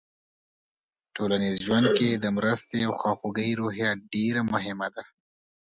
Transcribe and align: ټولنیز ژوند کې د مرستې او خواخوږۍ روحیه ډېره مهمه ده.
ټولنیز 1.15 1.55
ژوند 1.65 1.87
کې 1.97 2.09
د 2.13 2.25
مرستې 2.37 2.79
او 2.87 2.93
خواخوږۍ 2.99 3.49
روحیه 3.59 3.89
ډېره 4.13 4.41
مهمه 4.53 4.87
ده. 4.95 5.03